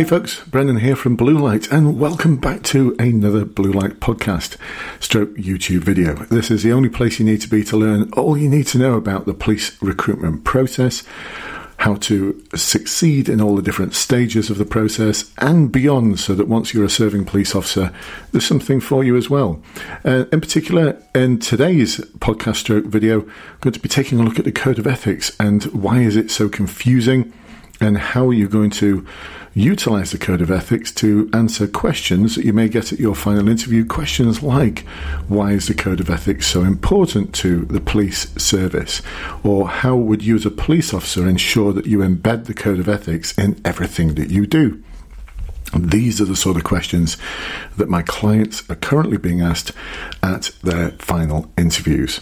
[0.00, 4.56] Hey folks, Brendan here from Blue Light, and welcome back to another Blue Light podcast,
[4.98, 6.14] stroke YouTube video.
[6.14, 8.78] This is the only place you need to be to learn all you need to
[8.78, 11.02] know about the police recruitment process,
[11.76, 16.48] how to succeed in all the different stages of the process and beyond, so that
[16.48, 17.92] once you're a serving police officer,
[18.32, 19.62] there's something for you as well.
[20.02, 24.38] Uh, in particular, in today's podcast stroke video, I'm going to be taking a look
[24.38, 27.34] at the code of ethics and why is it so confusing
[27.82, 29.06] and how are you going to
[29.54, 33.48] utilize the code of ethics to answer questions that you may get at your final
[33.48, 33.84] interview.
[33.84, 34.80] Questions like,
[35.28, 39.02] why is the code of ethics so important to the police service?
[39.42, 42.88] Or how would you as a police officer ensure that you embed the code of
[42.88, 44.82] ethics in everything that you do?
[45.76, 47.16] These are the sort of questions
[47.76, 49.72] that my clients are currently being asked
[50.22, 52.20] at their final interviews.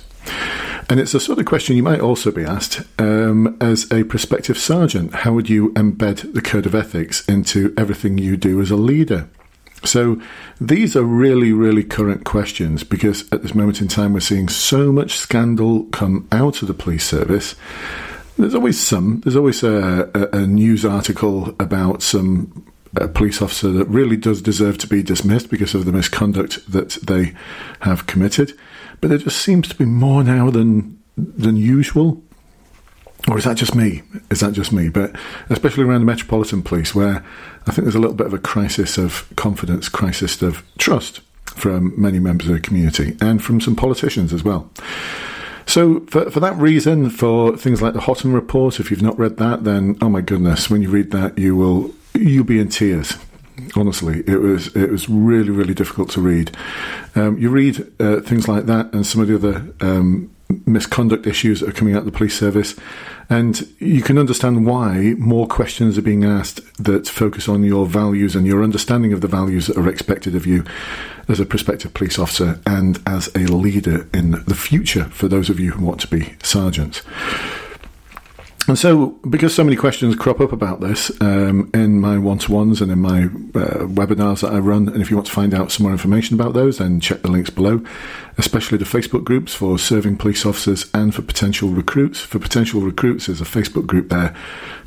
[0.91, 4.57] And it's a sort of question you might also be asked um, as a prospective
[4.57, 5.13] sergeant.
[5.13, 9.29] How would you embed the code of ethics into everything you do as a leader?
[9.85, 10.21] So
[10.61, 14.91] these are really, really current questions because at this moment in time we're seeing so
[14.91, 17.55] much scandal come out of the police service.
[18.39, 19.21] There's always some.
[19.21, 22.65] There's always a, a, a news article about some
[22.97, 26.99] a police officer that really does deserve to be dismissed because of the misconduct that
[27.03, 27.35] they
[27.81, 28.59] have committed.
[29.01, 32.23] But there just seems to be more now than than usual.
[33.27, 34.03] Or is that just me?
[34.31, 34.89] Is that just me?
[34.89, 35.15] But
[35.51, 37.25] especially around the Metropolitan Police, where
[37.67, 42.01] I think there's a little bit of a crisis of confidence, crisis of trust from
[42.01, 44.71] many members of the community and from some politicians as well.
[45.67, 49.37] So, for, for that reason, for things like the Hotton Report, if you've not read
[49.37, 53.19] that, then oh my goodness, when you read that, you will you'll be in tears
[53.77, 56.57] honestly it was it was really really difficult to read.
[57.15, 60.31] Um, you read uh, things like that and some of the other um,
[60.67, 62.75] misconduct issues that are coming out of the police service
[63.29, 68.35] and you can understand why more questions are being asked that focus on your values
[68.35, 70.65] and your understanding of the values that are expected of you
[71.29, 75.61] as a prospective police officer and as a leader in the future for those of
[75.61, 77.03] you who want to be sergeants
[78.69, 82.53] and so, because so many questions crop up about this um, in my one to
[82.53, 85.55] ones and in my uh, webinars that I run, and if you want to find
[85.55, 87.83] out some more information about those, then check the links below,
[88.37, 92.21] especially the Facebook groups for serving police officers and for potential recruits.
[92.21, 94.37] For potential recruits, there's a Facebook group there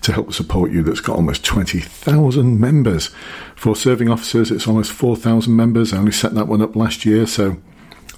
[0.03, 3.09] to help support you that's got almost 20,000 members.
[3.55, 5.91] For serving officers, it's almost 4,000 members.
[5.91, 7.57] I only set that one up last year, so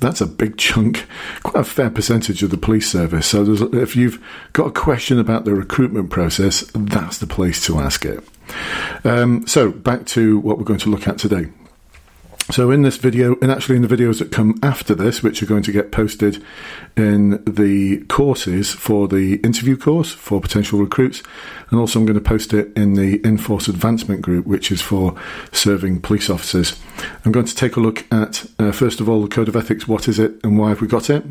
[0.03, 1.06] that's a big chunk,
[1.44, 3.28] quite a fair percentage of the police service.
[3.28, 3.44] So
[3.74, 8.24] if you've got a question about the recruitment process, that's the place to ask it.
[9.03, 11.50] Um, so back to what we're going to look at today.
[12.52, 15.46] So in this video, and actually in the videos that come after this, which are
[15.46, 16.44] going to get posted
[16.96, 21.24] in the courses for the interview course for potential recruits,
[21.70, 25.16] and also I'm going to post it in the Enforce Advancement group, which is for
[25.52, 26.80] serving police officers.
[27.26, 29.88] I'm going to take a look at, uh, first of all, the Code of Ethics.
[29.88, 31.24] What is it and why have we got it?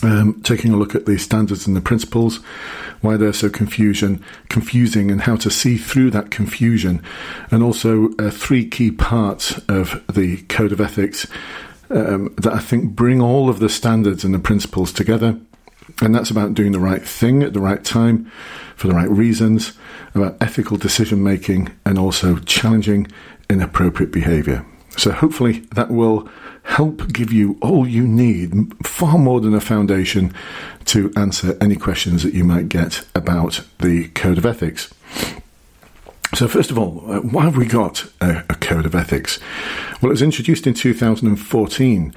[0.00, 2.36] Um, taking a look at the standards and the principles,
[3.00, 7.02] why they're so confusion, confusing, and how to see through that confusion,
[7.50, 11.26] and also uh, three key parts of the code of ethics
[11.90, 15.36] um, that I think bring all of the standards and the principles together.
[16.00, 18.30] And that's about doing the right thing at the right time,
[18.76, 19.72] for the right reasons,
[20.14, 23.08] about ethical decision making, and also challenging
[23.50, 24.64] inappropriate behavior.
[24.96, 26.28] So hopefully that will
[26.68, 28.52] help give you all you need,
[28.86, 30.32] far more than a foundation
[30.84, 34.92] to answer any questions that you might get about the code of ethics.
[36.34, 39.40] So, first of all, uh, why have we got a, a, code of ethics?
[40.00, 42.14] Well, it was introduced in 2014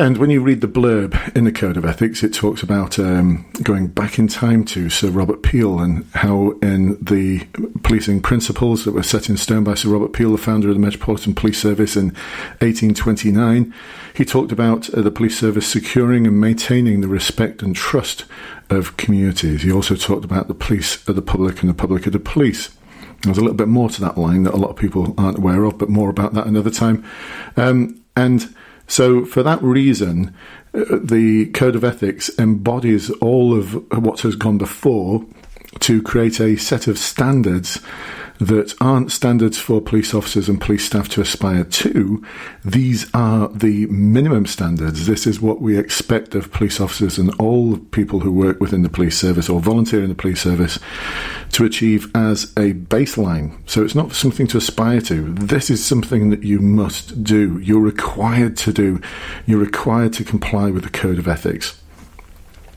[0.00, 3.44] and when you read the blurb in the Code of Ethics, it talks about um,
[3.62, 7.46] going back in time to Sir Robert Peel and how, in the
[7.82, 10.80] policing principles that were set in stone by Sir Robert Peel, the founder of the
[10.80, 12.14] Metropolitan Police Service in
[12.60, 13.74] 1829,
[14.14, 18.24] he talked about uh, the police service securing and maintaining the respect and trust
[18.70, 19.60] of communities.
[19.60, 22.70] He also talked about the police of the public and the public of the police.
[23.22, 25.64] There's a little bit more to that line that a lot of people aren't aware
[25.64, 27.04] of, but more about that another time.
[27.58, 28.54] Um, and
[28.90, 30.34] so, for that reason,
[30.74, 35.24] uh, the Code of Ethics embodies all of what has gone before
[35.78, 37.80] to create a set of standards
[38.40, 42.24] that aren't standards for police officers and police staff to aspire to.
[42.64, 45.06] These are the minimum standards.
[45.06, 48.82] This is what we expect of police officers and all the people who work within
[48.82, 50.80] the police service or volunteer in the police service
[51.60, 53.58] to achieve as a baseline.
[53.68, 55.34] So it's not something to aspire to.
[55.34, 57.58] This is something that you must do.
[57.58, 58.98] You're required to do.
[59.44, 61.78] You're required to comply with the code of ethics.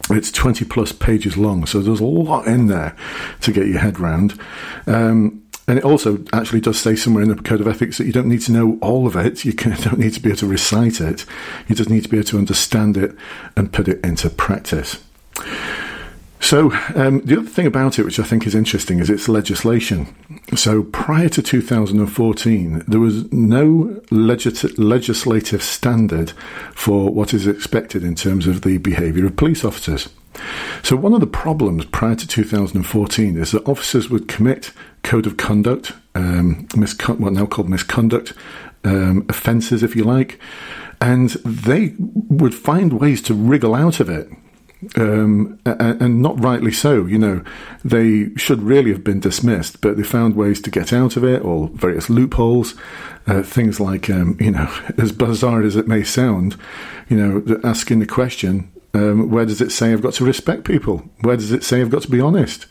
[0.09, 2.94] It's 20 plus pages long, so there's a lot in there
[3.39, 4.38] to get your head round.
[4.86, 8.12] Um, and it also actually does say somewhere in the Code of Ethics that you
[8.12, 9.45] don't need to know all of it.
[9.45, 11.25] You don't need to be able to recite it.
[11.69, 13.15] You just need to be able to understand it
[13.56, 15.01] and put it into practice.
[16.43, 20.13] So, um, the other thing about it, which I think is interesting, is its legislation.
[20.57, 26.31] So, prior to 2014, there was no legis- legislative standard
[26.75, 30.09] for what is expected in terms of the behaviour of police officers.
[30.83, 35.37] So, one of the problems prior to 2014 is that officers would commit code of
[35.37, 38.33] conduct, um, miscon- what now called misconduct
[38.83, 40.41] um, offences, if you like,
[40.99, 44.29] and they would find ways to wriggle out of it
[44.95, 47.06] um, and, not rightly so.
[47.06, 47.44] You know,
[47.83, 51.44] they should really have been dismissed, but they found ways to get out of it,
[51.44, 52.75] or various loopholes.
[53.25, 56.57] Uh, things like, um, you know, as bizarre as it may sound,
[57.09, 61.09] you know, asking the question, um, where does it say I've got to respect people?
[61.21, 62.68] Where does it say I've got to be honest?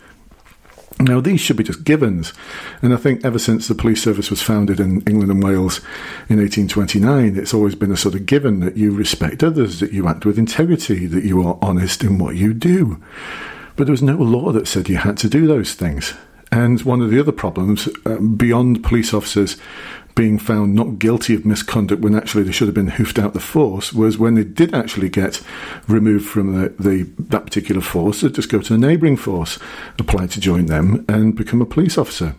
[1.00, 2.32] Now, these should be just givens.
[2.80, 5.78] And I think ever since the police service was founded in England and Wales
[6.28, 10.08] in 1829, it's always been a sort of given that you respect others, that you
[10.08, 13.02] act with integrity, that you are honest in what you do.
[13.76, 16.14] But there was no law that said you had to do those things.
[16.52, 19.56] And one of the other problems, uh, beyond police officers
[20.14, 23.40] being found not guilty of misconduct when actually they should have been hoofed out the
[23.40, 25.40] force was when they did actually get
[25.88, 29.58] removed from the, the that particular force, they'd just go to a neighbouring force,
[29.98, 32.34] apply to join them, and become a police officer.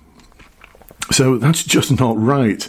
[1.11, 2.67] So that's just not right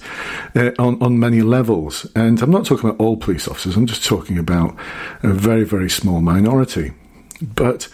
[0.57, 2.07] uh, on, on many levels.
[2.17, 4.77] And I'm not talking about all police officers, I'm just talking about
[5.23, 6.93] a very, very small minority.
[7.41, 7.89] But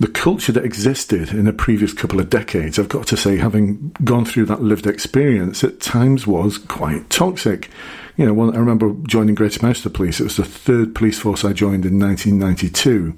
[0.00, 3.94] the culture that existed in the previous couple of decades, I've got to say, having
[4.02, 7.68] gone through that lived experience, at times was quite toxic.
[8.16, 10.18] You know, I remember joining Greater Manchester Police.
[10.18, 13.14] It was the third police force I joined in 1992.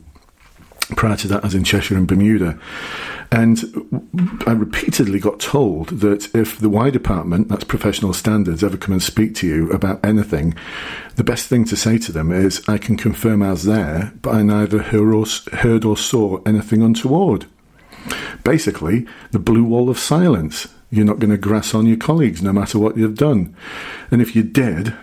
[0.96, 2.58] Prior to that, I was in Cheshire and Bermuda.
[3.30, 3.88] And
[4.46, 9.02] I repeatedly got told that if the Y department, that's professional standards, ever come and
[9.02, 10.54] speak to you about anything,
[11.16, 14.34] the best thing to say to them is, I can confirm I was there, but
[14.34, 15.24] I neither heard or,
[15.58, 17.46] heard or saw anything untoward.
[18.44, 20.68] Basically, the blue wall of silence.
[20.90, 23.56] You're not going to grass on your colleagues no matter what you've done.
[24.10, 24.94] And if you did,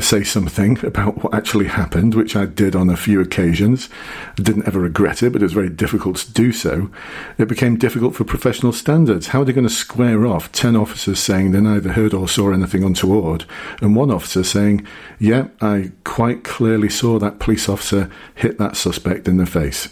[0.00, 3.88] say something about what actually happened, which I did on a few occasions.
[4.36, 6.90] I didn't ever regret it, but it was very difficult to do so.
[7.38, 9.28] It became difficult for professional standards.
[9.28, 12.50] How are they going to square off 10 officers saying they neither heard or saw
[12.50, 13.44] anything untoward,
[13.80, 14.86] and one officer saying,
[15.20, 19.88] Yeah, I quite clearly saw that police officer hit that suspect in the face?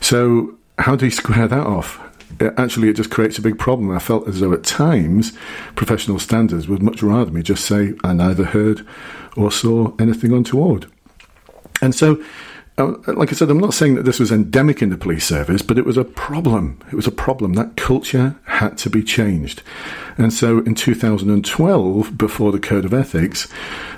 [0.00, 2.00] So, how do you square that off?
[2.40, 3.90] Actually it just creates a big problem.
[3.90, 5.32] I felt as though at times
[5.76, 8.86] professional standards would much rather me just say I neither heard
[9.36, 10.86] or saw anything untoward.
[11.82, 12.22] And so
[12.84, 15.78] like I said, I'm not saying that this was endemic in the police service, but
[15.78, 16.78] it was a problem.
[16.90, 17.54] It was a problem.
[17.54, 19.62] That culture had to be changed.
[20.16, 23.48] And so in 2012, before the Code of Ethics,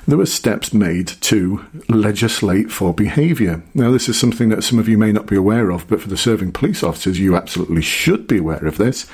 [0.06, 3.62] there were steps made to legislate for behaviour.
[3.74, 6.08] Now, this is something that some of you may not be aware of, but for
[6.08, 9.06] the serving police officers, you absolutely should be aware of this.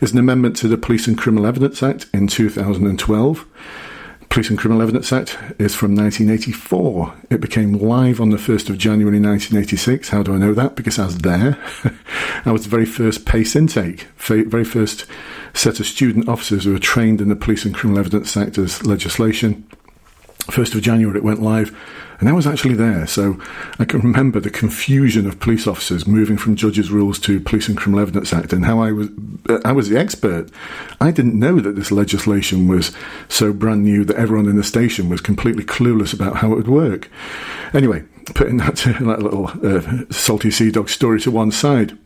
[0.00, 3.46] Is an amendment to the Police and Criminal Evidence Act in 2012
[4.34, 7.14] Police and Criminal Evidence Act is from 1984.
[7.30, 10.08] It became live on the 1st of January 1986.
[10.08, 10.74] How do I know that?
[10.74, 11.56] Because I was there.
[12.44, 15.06] I was the very first PACE intake, very first
[15.54, 18.84] set of student officers who were trained in the Police and Criminal Evidence Act as
[18.84, 19.68] legislation.
[20.46, 21.76] 1st of January it went live,
[22.20, 23.40] and I was actually there, so
[23.78, 27.76] I can remember the confusion of police officers moving from judges' rules to Police and
[27.76, 29.08] Criminal Evidence Act, and how I was
[29.64, 30.50] I was the expert.
[31.00, 32.92] I didn't know that this legislation was
[33.28, 36.68] so brand new that everyone in the station was completely clueless about how it would
[36.68, 37.10] work.
[37.72, 41.98] Anyway, putting that, that little uh, salty sea dog story to one side.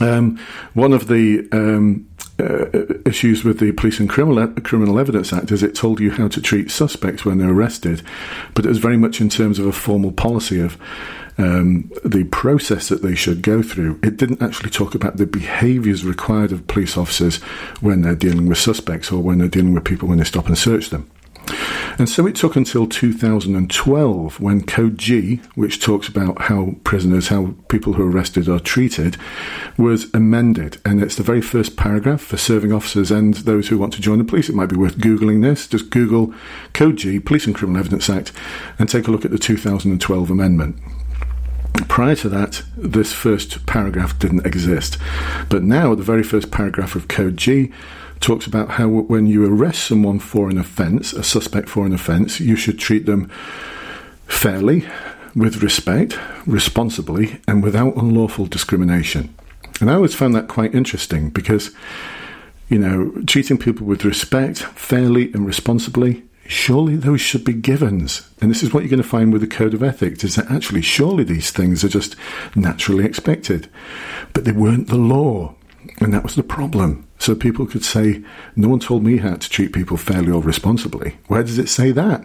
[0.00, 0.38] Um,
[0.74, 2.08] one of the um,
[2.40, 2.66] uh,
[3.06, 6.40] issues with the Police and Criminal, Criminal Evidence Act is it told you how to
[6.40, 8.02] treat suspects when they're arrested,
[8.54, 10.76] but it was very much in terms of a formal policy of
[11.38, 13.98] um, the process that they should go through.
[14.02, 17.36] It didn't actually talk about the behaviours required of police officers
[17.80, 20.58] when they're dealing with suspects or when they're dealing with people when they stop and
[20.58, 21.10] search them.
[21.98, 27.54] And so it took until 2012 when Code G, which talks about how prisoners, how
[27.68, 29.16] people who are arrested are treated,
[29.78, 30.78] was amended.
[30.84, 34.18] And it's the very first paragraph for serving officers and those who want to join
[34.18, 34.48] the police.
[34.48, 35.68] It might be worth Googling this.
[35.68, 36.34] Just Google
[36.72, 38.32] Code G, Police and Criminal Evidence Act,
[38.78, 40.76] and take a look at the 2012 amendment.
[41.88, 44.96] Prior to that, this first paragraph didn't exist.
[45.48, 47.72] But now, the very first paragraph of Code G
[48.24, 52.40] talks about how when you arrest someone for an offence, a suspect for an offence,
[52.40, 53.28] you should treat them
[54.26, 54.86] fairly,
[55.34, 59.34] with respect, responsibly, and without unlawful discrimination.
[59.80, 61.72] And I always found that quite interesting because
[62.68, 68.28] you know, treating people with respect, fairly, and responsibly, surely those should be givens.
[68.40, 70.50] And this is what you're going to find with the code of ethics is that
[70.50, 72.16] actually, surely these things are just
[72.54, 73.68] naturally expected.
[74.32, 75.54] But they weren't the law.
[76.00, 77.03] And that was the problem.
[77.18, 78.22] So people could say,
[78.56, 81.16] no one told me how to treat people fairly or responsibly.
[81.28, 82.24] Where does it say that?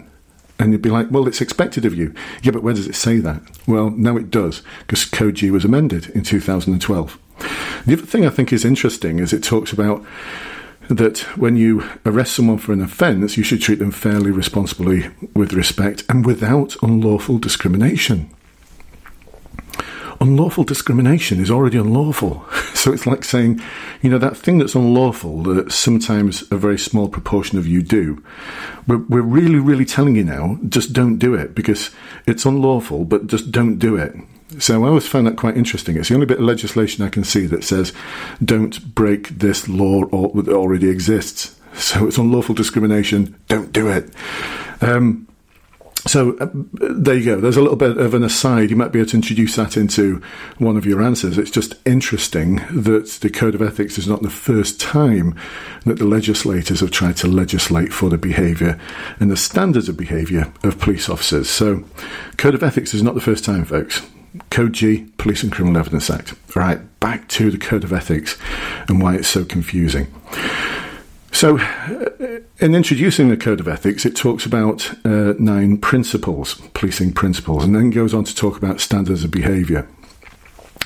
[0.60, 2.14] And you'd be like, well, it's expected of you.
[2.44, 3.42] Yeah, but where does it say that?
[3.66, 7.18] Well, now it does, because Code G was amended in 2012.
[7.86, 10.06] The other thing I think is interesting is it talks about
[10.90, 15.54] that when you arrest someone for an offence, you should treat them fairly, responsibly, with
[15.54, 18.30] respect, and without unlawful discrimination.
[20.22, 22.46] Unlawful discrimination is already unlawful.
[22.80, 23.60] So it's like saying,
[24.02, 28.24] you know, that thing that's unlawful that sometimes a very small proportion of you do,
[28.88, 31.90] we're, we're really, really telling you now, just don't do it because
[32.26, 34.16] it's unlawful, but just don't do it.
[34.60, 35.98] So I always find that quite interesting.
[35.98, 37.92] It's the only bit of legislation I can see that says
[38.44, 41.60] don't break this law that already exists.
[41.76, 43.36] So it's unlawful discrimination.
[43.48, 44.12] Don't do it.
[44.82, 45.29] Um,
[46.08, 47.42] so uh, there you go.
[47.42, 48.70] There's a little bit of an aside.
[48.70, 50.22] You might be able to introduce that into
[50.58, 51.38] one of your answers.
[51.38, 55.36] It's just interesting that the Code of Ethics is not the first time
[55.86, 58.80] that the legislators have tried to legislate for the behaviour
[59.20, 61.50] and the standards of behaviour of police officers.
[61.50, 61.84] So,
[62.38, 64.02] Code of Ethics is not the first time, folks.
[64.52, 66.34] Code G, Police and Criminal Evidence Act.
[66.56, 68.38] All right, back to the Code of Ethics
[68.88, 70.08] and why it's so confusing.
[71.32, 77.14] So, uh, in introducing the Code of Ethics, it talks about uh, nine principles, policing
[77.14, 79.88] principles, and then goes on to talk about standards of behaviour.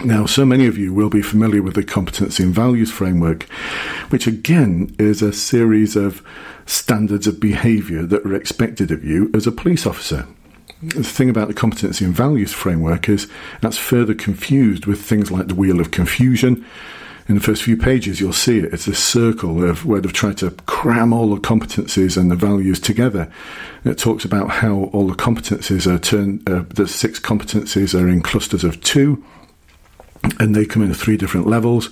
[0.03, 3.43] Now, so many of you will be familiar with the competency and values framework,
[4.09, 6.21] which again is a series of
[6.65, 10.27] standards of behaviour that are expected of you as a police officer.
[10.81, 13.27] The thing about the competency and values framework is
[13.61, 16.65] that's further confused with things like the wheel of confusion,
[17.27, 18.73] in the first few pages, you'll see it.
[18.73, 22.79] It's a circle of where they've tried to cram all the competencies and the values
[22.79, 23.31] together.
[23.85, 28.21] it talks about how all the competencies are turned, uh, the six competencies are in
[28.21, 29.23] clusters of two,
[30.39, 31.89] and they come in three different levels.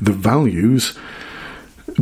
[0.00, 0.98] The values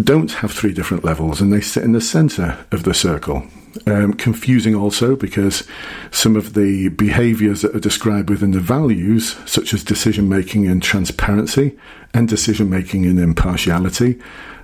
[0.00, 3.46] don't have three different levels, and they sit in the center of the circle.
[3.86, 5.62] Um, confusing also because
[6.10, 10.82] some of the behaviors that are described within the values, such as decision making and
[10.82, 11.78] transparency,
[12.12, 14.18] and decision making and impartiality,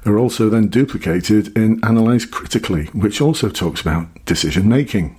[0.04, 5.16] are also then duplicated in Analyze Critically, which also talks about decision making.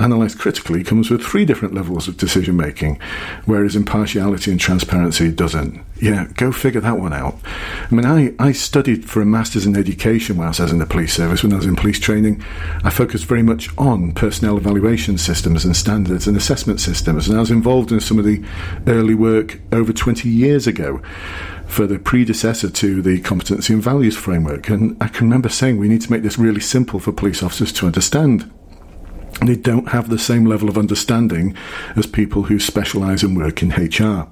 [0.00, 2.98] Analyze critically comes with three different levels of decision making,
[3.44, 5.84] whereas impartiality and transparency doesn't.
[6.00, 7.38] Yeah, go figure that one out.
[7.44, 10.86] I mean, I, I studied for a master's in education whilst I was in the
[10.86, 11.44] police service.
[11.44, 12.42] When I was in police training,
[12.82, 17.28] I focused very much on personnel evaluation systems and standards and assessment systems.
[17.28, 18.44] And I was involved in some of the
[18.88, 21.00] early work over 20 years ago
[21.66, 24.68] for the predecessor to the competency and values framework.
[24.68, 27.72] And I can remember saying we need to make this really simple for police officers
[27.74, 28.50] to understand
[29.48, 31.56] they don't have the same level of understanding
[31.96, 34.28] as people who specialise and work in HR.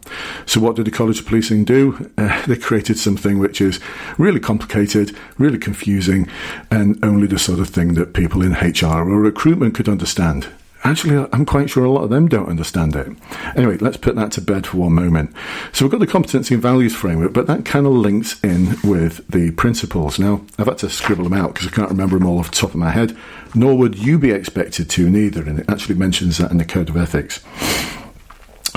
[0.47, 2.11] So, what did the College of Policing do?
[2.17, 3.81] Uh, they created something which is
[4.19, 6.29] really complicated, really confusing,
[6.71, 10.49] and only the sort of thing that people in HR or recruitment could understand.
[10.83, 13.15] Actually, I'm quite sure a lot of them don't understand it.
[13.55, 15.35] Anyway, let's put that to bed for one moment.
[15.73, 19.27] So we've got the competency and values framework, but that kind of links in with
[19.29, 20.19] the principles.
[20.19, 22.57] Now, I've had to scribble them out because I can't remember them all off the
[22.57, 23.17] top of my head,
[23.55, 25.43] nor would you be expected to, neither.
[25.43, 27.41] And it actually mentions that in the Code of Ethics.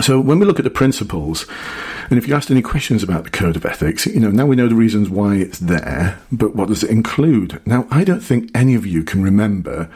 [0.02, 1.46] So when we look at the principles,
[2.10, 4.56] and if you asked any questions about the code of ethics, you know, now we
[4.56, 7.62] know the reasons why it's there, but what does it include?
[7.66, 9.90] Now, I don't think any of you can remember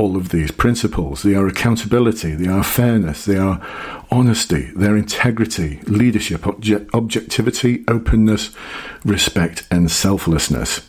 [0.00, 1.22] all of these principles.
[1.22, 3.60] They are accountability, they are fairness, they are
[4.10, 8.50] honesty, they are integrity, leadership, obje- objectivity, openness,
[9.04, 10.88] respect, and selflessness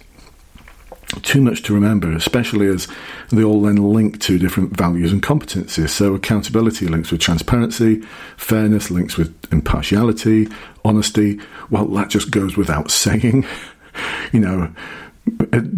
[1.23, 2.87] too much to remember, especially as
[3.31, 5.89] they all then link to different values and competencies.
[5.89, 8.01] So, accountability links with transparency,
[8.37, 10.47] fairness links with impartiality,
[10.85, 11.41] honesty.
[11.69, 13.45] Well, that just goes without saying.
[14.31, 14.71] you know,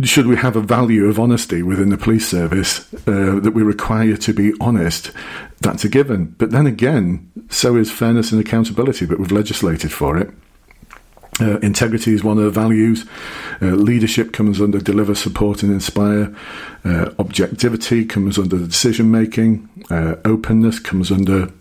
[0.04, 4.18] should we have a value of honesty within the police service uh, that we require
[4.18, 5.12] to be honest?
[5.62, 6.36] That's a given.
[6.38, 10.30] But then again, so is fairness and accountability, but we've legislated for it.
[11.40, 13.06] Uh, integrity is one of the values.
[13.62, 16.34] Uh, leadership comes under deliver, support, and inspire.
[16.86, 19.68] Uh, objectivity comes under decision making.
[19.90, 21.52] Uh, openness comes under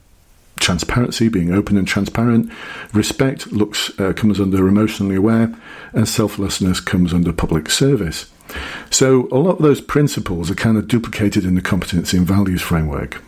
[0.59, 2.51] transparency, being open and transparent.
[2.93, 5.55] Respect looks uh, comes under emotionally aware,
[5.93, 8.31] and selflessness comes under public service.
[8.91, 12.63] So a lot of those principles are kind of duplicated in the competency and values
[12.63, 13.23] framework.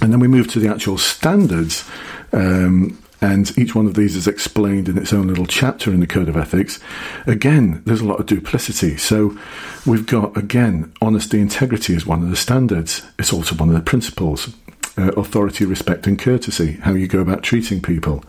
[0.00, 1.88] And then we move to the actual standards
[2.32, 6.06] um, and each one of these is explained in its own little chapter in the
[6.06, 6.78] Code of Ethics,
[7.26, 8.98] again, there's a lot of duplicity.
[8.98, 9.38] So
[9.86, 13.80] we've got, again, honesty, integrity is one of the standards, it's also one of the
[13.80, 14.54] principles.
[14.96, 18.24] Uh, authority, respect, and courtesy, how you go about treating people.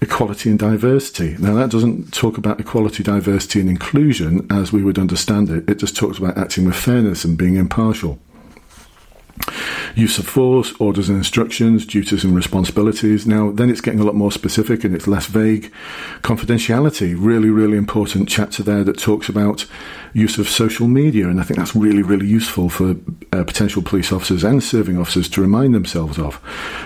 [0.00, 1.34] Equality and diversity.
[1.40, 5.68] Now, that doesn't talk about equality, diversity, and inclusion as we would understand it.
[5.68, 8.20] It just talks about acting with fairness and being impartial.
[9.94, 13.26] Use of force, orders and instructions, duties and responsibilities.
[13.26, 15.72] Now, then it's getting a lot more specific and it's less vague.
[16.22, 19.66] Confidentiality, really, really important chapter there that talks about
[20.12, 22.96] use of social media, and I think that's really, really useful for
[23.32, 26.40] uh, potential police officers and serving officers to remind themselves of.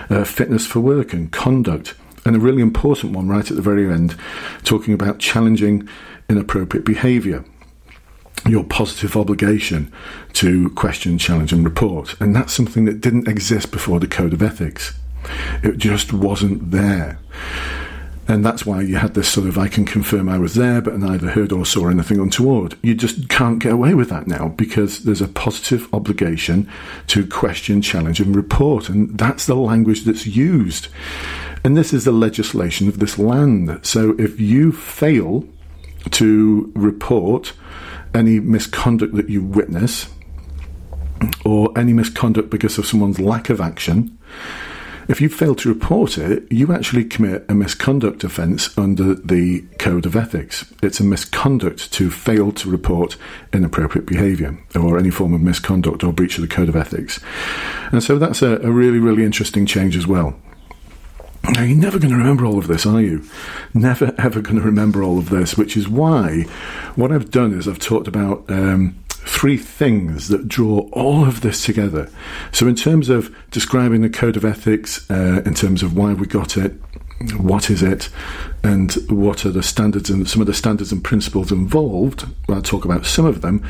[0.09, 1.95] Uh, fitness for work and conduct.
[2.25, 4.15] And a really important one right at the very end,
[4.63, 5.89] talking about challenging
[6.29, 7.43] inappropriate behaviour
[8.47, 9.91] your positive obligation
[10.33, 12.19] to question, challenge, and report.
[12.19, 14.93] And that's something that didn't exist before the Code of Ethics.
[15.63, 17.19] It just wasn't there.
[18.27, 20.97] And that's why you had this sort of I can confirm I was there, but
[20.97, 22.77] neither heard or saw anything untoward.
[22.81, 26.69] You just can't get away with that now because there's a positive obligation
[27.07, 28.87] to question, challenge, and report.
[28.87, 30.87] And that's the language that's used.
[31.65, 33.79] And this is the legislation of this land.
[33.85, 35.45] So if you fail
[36.11, 37.53] to report
[38.13, 40.09] any misconduct that you witness
[41.45, 44.17] or any misconduct because of someone's lack of action,
[45.07, 50.05] if you fail to report it, you actually commit a misconduct offence under the Code
[50.05, 50.71] of Ethics.
[50.81, 53.17] It's a misconduct to fail to report
[53.51, 57.19] inappropriate behaviour or any form of misconduct or breach of the Code of Ethics.
[57.91, 60.39] And so that's a, a really, really interesting change as well.
[61.51, 63.23] Now, you're never going to remember all of this, are you?
[63.73, 66.43] Never, ever going to remember all of this, which is why
[66.95, 71.65] what I've done is I've talked about um, three things that draw all of this
[71.65, 72.09] together.
[72.51, 76.27] So, in terms of describing the code of ethics, uh, in terms of why we
[76.27, 76.73] got it,
[77.31, 78.09] what is it,
[78.63, 82.25] and what are the standards and some of the standards and principles involved.
[82.49, 83.65] I'll talk about some of them.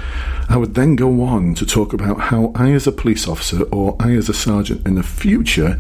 [0.50, 3.96] I would then go on to talk about how I, as a police officer or
[4.00, 5.80] I, as a sergeant in the future,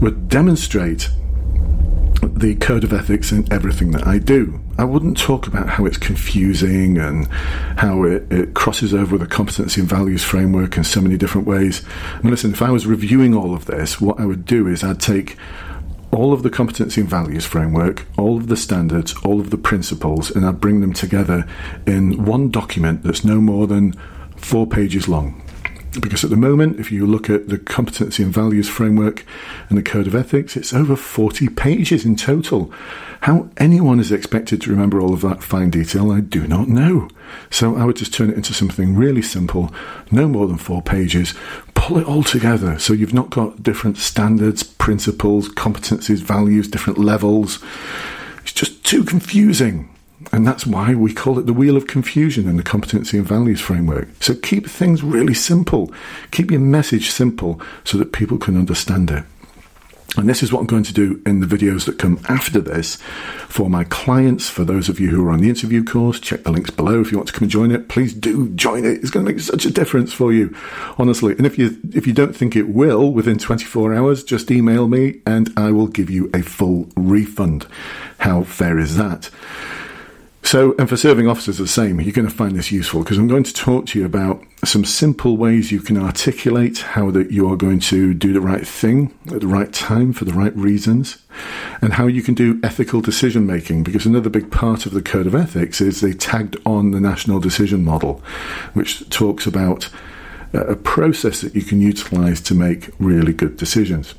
[0.00, 1.10] would demonstrate
[2.22, 4.60] the code of ethics in everything that I do.
[4.78, 7.28] I wouldn't talk about how it's confusing and
[7.78, 11.46] how it, it, crosses over with the competency and values framework in so many different
[11.46, 11.82] ways.
[12.16, 15.00] And listen, if I was reviewing all of this, what I would do is I'd
[15.00, 15.36] take
[16.14, 20.30] all of the competency and values framework, all of the standards, all of the principles,
[20.30, 21.46] and I bring them together
[21.86, 23.94] in one document that's no more than
[24.36, 25.43] four pages long.
[26.00, 29.24] Because at the moment, if you look at the competency and values framework
[29.68, 32.72] and the code of ethics, it's over 40 pages in total.
[33.20, 37.08] How anyone is expected to remember all of that fine detail, I do not know.
[37.48, 39.72] So I would just turn it into something really simple,
[40.10, 41.32] no more than four pages,
[41.74, 47.62] pull it all together so you've not got different standards, principles, competencies, values, different levels.
[48.42, 49.93] It's just too confusing.
[50.32, 53.60] And that's why we call it the wheel of confusion in the competency and values
[53.60, 54.08] framework.
[54.20, 55.92] So keep things really simple.
[56.30, 59.24] Keep your message simple so that people can understand it.
[60.16, 62.96] And this is what I'm going to do in the videos that come after this
[63.48, 64.48] for my clients.
[64.48, 67.10] For those of you who are on the interview course, check the links below if
[67.10, 67.88] you want to come and join it.
[67.88, 68.98] Please do join it.
[68.98, 70.54] It's going to make such a difference for you,
[70.98, 71.32] honestly.
[71.32, 75.20] And if you if you don't think it will within 24 hours, just email me
[75.26, 77.66] and I will give you a full refund.
[78.18, 79.30] How fair is that?
[80.44, 83.26] So, and for serving officers, the same, you're going to find this useful because I'm
[83.26, 87.50] going to talk to you about some simple ways you can articulate how that you
[87.50, 91.16] are going to do the right thing at the right time for the right reasons,
[91.80, 93.84] and how you can do ethical decision making.
[93.84, 97.40] Because another big part of the code of ethics is they tagged on the national
[97.40, 98.22] decision model,
[98.74, 99.88] which talks about
[100.52, 104.14] uh, a process that you can utilize to make really good decisions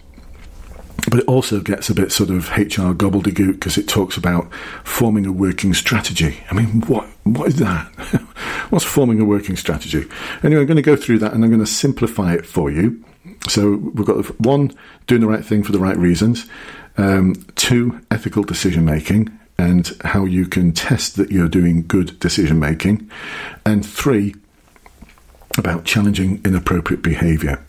[1.10, 5.26] but it also gets a bit sort of HR gobbledygook because it talks about forming
[5.26, 6.44] a working strategy.
[6.50, 7.88] I mean, what what is that?
[8.70, 10.06] What's forming a working strategy?
[10.44, 13.04] Anyway, I'm going to go through that and I'm going to simplify it for you.
[13.48, 14.72] So we've got one,
[15.08, 16.50] doing the right thing for the right reasons.
[16.98, 22.60] Um, two, ethical decision making and how you can test that you're doing good decision
[22.60, 23.10] making.
[23.66, 24.36] And three,
[25.58, 27.64] about challenging inappropriate behaviour.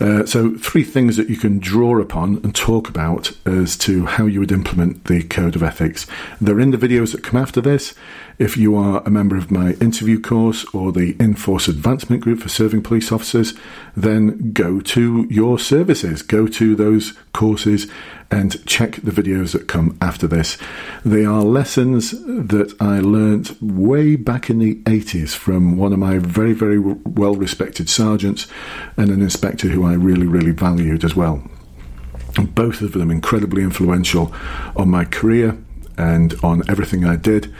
[0.00, 4.26] Uh, so, three things that you can draw upon and talk about as to how
[4.26, 6.06] you would implement the code of ethics.
[6.40, 7.94] They're in the videos that come after this.
[8.38, 12.48] If you are a member of my interview course or the Enforce Advancement Group for
[12.48, 13.52] Serving Police Officers,
[13.96, 17.88] then go to your services, go to those courses
[18.30, 20.56] and check the videos that come after this.
[21.04, 26.18] They are lessons that I learnt way back in the 80s from one of my
[26.18, 28.46] very, very well respected sergeants
[28.96, 31.42] and an inspector who I really, really valued as well.
[32.54, 34.32] both of them incredibly influential
[34.76, 35.58] on my career
[35.98, 37.52] and on everything I did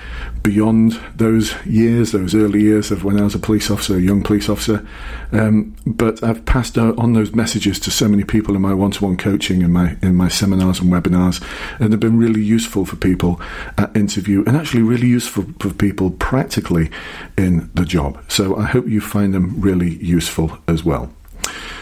[0.42, 4.22] beyond those years, those early years of when I was a police officer, a young
[4.22, 4.86] police officer.
[5.32, 9.62] Um, but I've passed on those messages to so many people in my one-to-one coaching,
[9.62, 11.42] in my in my seminars and webinars,
[11.80, 13.40] and they've been really useful for people
[13.76, 16.90] at interview, and actually really useful for people practically
[17.36, 18.22] in the job.
[18.28, 21.10] So I hope you find them really useful as well.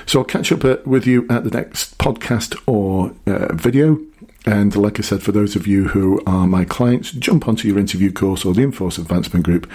[0.06, 3.98] So I'll catch up uh, with you at the next podcast or uh, video.
[4.46, 7.78] And like I said, for those of you who are my clients, jump onto your
[7.78, 9.68] interview course or the Enforce Advancement Group,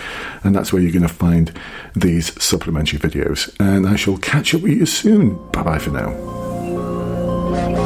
[0.44, 1.52] and that's where you're going to find
[1.94, 3.54] these supplementary videos.
[3.60, 5.36] And I shall catch up with you soon.
[5.52, 7.81] Bye bye for now.